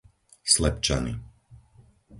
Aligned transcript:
Slepčany 0.53 1.13